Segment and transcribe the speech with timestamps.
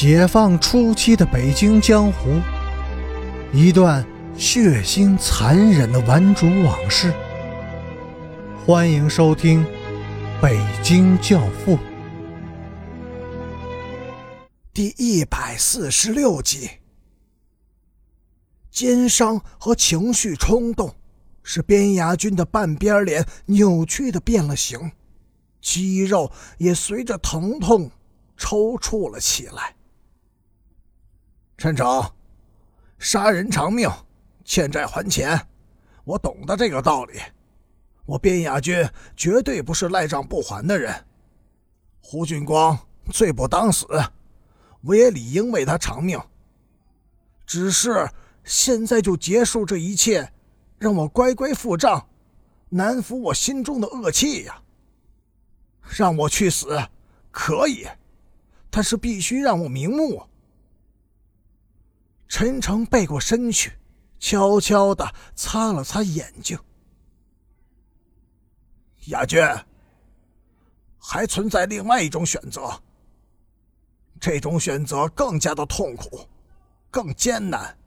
[0.00, 2.40] 解放初期的北京江湖，
[3.52, 7.12] 一段血腥残忍的顽主往事。
[8.64, 9.64] 欢迎收听
[10.40, 11.76] 《北京教父》
[14.72, 16.70] 第一百四十六集。
[18.70, 20.94] 奸商和情绪冲动，
[21.42, 24.92] 使边牙军的半边脸扭曲的变了形，
[25.60, 27.90] 肌肉也随着疼痛
[28.36, 29.74] 抽搐了起来。
[31.58, 32.08] 陈诚，
[33.00, 33.90] 杀人偿命，
[34.44, 35.36] 欠债还钱，
[36.04, 37.18] 我懂得这个道理。
[38.06, 40.94] 我边雅军绝对不是赖账不还的人。
[42.00, 42.78] 胡俊光
[43.10, 43.88] 罪不当死，
[44.82, 46.16] 我也理应为他偿命。
[47.44, 48.08] 只是
[48.44, 50.32] 现在就结束这一切，
[50.78, 52.08] 让我乖乖付账，
[52.68, 54.62] 难服我心中的恶气呀。
[55.88, 56.78] 让我去死，
[57.32, 57.84] 可以，
[58.70, 60.27] 但是必须让我瞑目。
[62.28, 63.72] 陈诚背过身去，
[64.20, 66.58] 悄悄的擦了擦眼睛。
[69.06, 69.64] 雅娟，
[70.98, 72.80] 还存在另外一种选择。
[74.20, 76.28] 这种选择更加的痛苦，
[76.90, 77.78] 更艰难，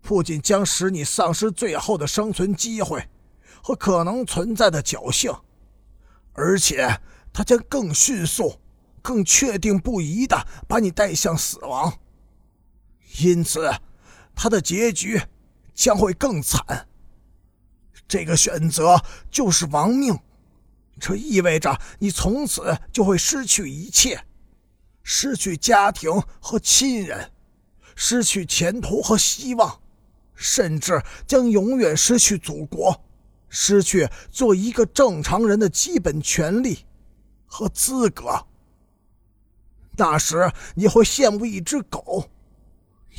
[0.00, 3.02] 不仅将使你丧失最后的生存机会
[3.62, 5.34] 和可能存在的侥幸，
[6.34, 7.00] 而且
[7.32, 8.60] 它将更迅速、
[9.02, 11.92] 更确定不疑的把你带向死亡。
[13.20, 13.70] 因此，
[14.34, 15.20] 他的结局
[15.74, 16.88] 将会更惨。
[18.08, 20.18] 这个选择就是亡命，
[21.00, 24.26] 这意味着你从此就会失去一切，
[25.02, 27.30] 失去家庭和亲人，
[27.94, 29.80] 失去前途和希望，
[30.34, 33.04] 甚至将永远失去祖国，
[33.48, 36.84] 失去做一个正常人的基本权利
[37.46, 38.46] 和资格。
[39.96, 42.28] 那时，你会羡慕一只狗。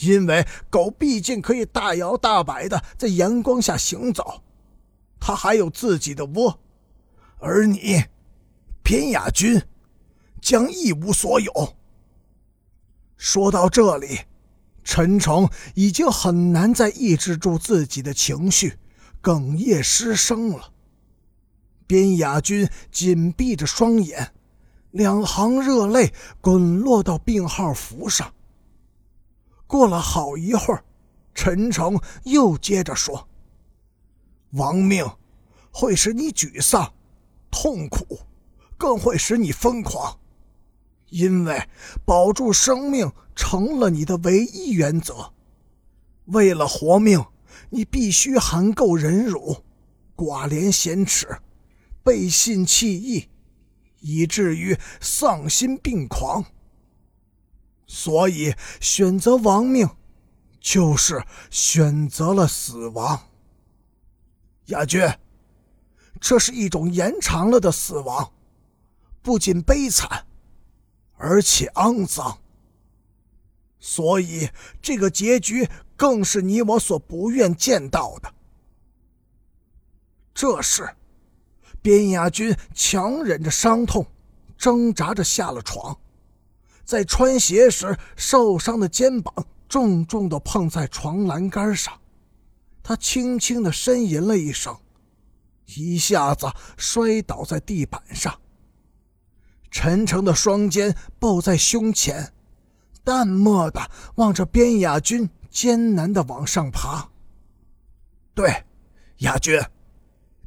[0.00, 4.42] 因为狗毕竟可以大摇大摆的在阳光下行走，
[5.20, 6.58] 它还有自己的窝，
[7.38, 8.04] 而你，
[8.82, 9.62] 边雅君，
[10.40, 11.76] 将一无所有。
[13.16, 14.20] 说到这里，
[14.82, 18.78] 陈诚已经很难再抑制住自己的情绪，
[19.22, 20.72] 哽咽失声了。
[21.86, 24.32] 边雅君紧闭着双眼，
[24.90, 28.32] 两行热泪滚落到病号服上。
[29.66, 30.84] 过了好一会儿，
[31.34, 33.28] 陈诚又接着说
[34.52, 35.04] ：“亡命
[35.72, 36.94] 会使你沮丧、
[37.50, 38.20] 痛苦，
[38.76, 40.18] 更会使你疯狂，
[41.08, 41.68] 因为
[42.04, 45.32] 保住生命成了你的唯一原则。
[46.26, 47.24] 为了活命，
[47.70, 49.64] 你必须含垢忍辱、
[50.14, 51.26] 寡廉鲜耻、
[52.02, 53.28] 背信弃义，
[54.00, 56.44] 以至于丧心病狂。”
[57.86, 59.88] 所以，选择亡命，
[60.60, 63.28] 就是选择了死亡。
[64.66, 65.06] 亚军，
[66.20, 68.32] 这是一种延长了的死亡，
[69.20, 70.26] 不仅悲惨，
[71.16, 72.38] 而且肮脏。
[73.78, 74.48] 所以，
[74.80, 78.34] 这个结局更是你我所不愿见到的。
[80.32, 80.88] 这时，
[81.82, 84.06] 边亚军强忍着伤痛，
[84.56, 85.94] 挣扎着下了床。
[86.84, 92.00] 在穿鞋时受伤的肩膀重重地碰在床栏杆上，
[92.82, 94.76] 他轻轻地呻吟了一声，
[95.64, 96.46] 一下子
[96.76, 98.38] 摔倒在地板上。
[99.70, 102.32] 陈诚的双肩抱在胸前，
[103.02, 107.10] 淡漠地望着边雅君艰难地往上爬。
[108.34, 108.64] 对，
[109.18, 109.60] 雅君，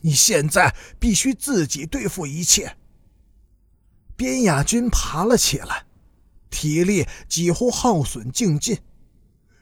[0.00, 2.76] 你现在必须自己对付一切。
[4.16, 5.86] 边雅君爬了起来。
[6.54, 8.78] 体力几乎耗损尽尽，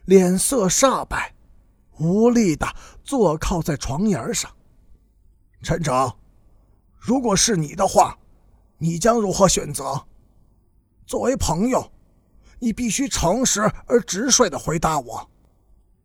[0.05, 1.33] 脸色煞白，
[1.97, 2.67] 无力的
[3.03, 4.51] 坐靠在床沿上。
[5.63, 6.13] 陈诚，
[6.99, 8.19] 如果是你的话，
[8.77, 10.05] 你将如何选择？
[11.07, 11.91] 作为朋友，
[12.59, 15.31] 你必须诚实而直率的回答我，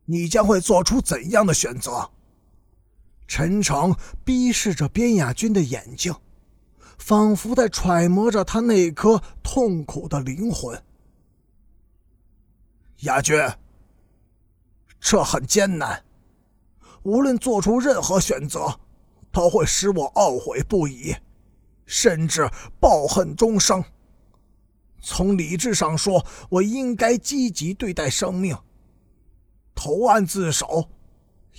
[0.06, 2.10] 你将会做出怎样的选择？
[3.26, 3.94] 陈诚
[4.24, 6.14] 逼视着边雅君的眼睛。
[6.98, 10.78] 仿佛在揣摩着他那颗痛苦的灵魂。
[12.98, 13.34] 亚军，
[15.00, 16.04] 这很艰难，
[17.02, 18.78] 无论做出任何选择，
[19.32, 21.16] 都会使我懊悔不已，
[21.86, 22.46] 甚至
[22.78, 23.82] 抱恨终生。
[25.00, 28.54] 从理智上说，我应该积极对待生命，
[29.74, 30.90] 投案自首，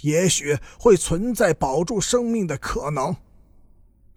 [0.02, 3.16] 也许会存在保住生命的可能。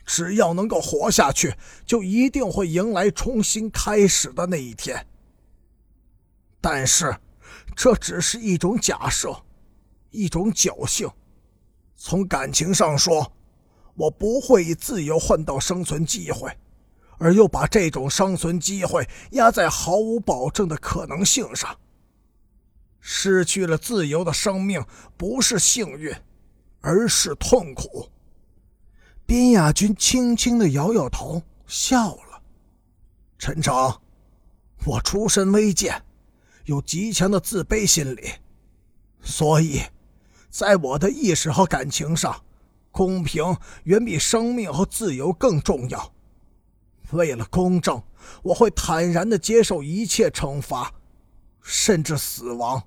[0.04, 1.54] 只要能够活下去，
[1.86, 5.06] 就一定会迎来重新开始的那一天。
[6.60, 7.16] 但是，
[7.74, 9.42] 这只是一种假设，
[10.10, 11.10] 一种侥幸。
[11.96, 13.32] 从感情上说，
[13.94, 16.50] 我不会以自由换到生存机会，
[17.18, 21.78] 而又把这种生存机会压在毫无保证的可能性上。
[23.00, 24.84] 失去了自由的生命
[25.16, 26.14] 不是幸运，
[26.80, 28.08] 而是痛苦。
[29.32, 32.42] 边亚军轻轻的摇摇头，笑了。
[33.38, 33.74] 陈诚，
[34.84, 36.04] 我出身微贱，
[36.66, 38.30] 有极强的自卑心理，
[39.22, 39.80] 所以，
[40.50, 42.44] 在我的意识和感情上，
[42.90, 46.12] 公平远比生命和自由更重要。
[47.12, 48.02] 为了公正，
[48.42, 50.92] 我会坦然的接受一切惩罚，
[51.62, 52.82] 甚至死亡。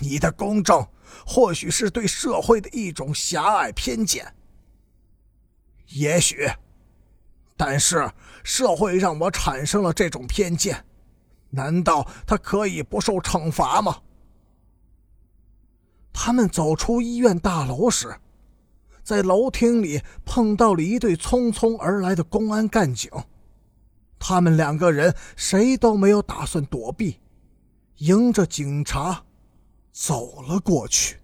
[0.00, 0.84] 你的公正
[1.26, 4.34] 或许是对社会的一种狭隘偏见，
[5.88, 6.48] 也许，
[7.56, 8.10] 但是
[8.42, 10.84] 社会让我产生了这种偏见，
[11.50, 14.02] 难道他可以不受惩罚吗？
[16.12, 18.16] 他们走出医院大楼时，
[19.02, 23.10] 在楼厅里碰到了一对匆匆而来的公安干警，
[24.18, 27.20] 他们两个人谁都没有打算躲避，
[27.96, 29.24] 迎着警察。
[29.94, 31.23] 走了过去。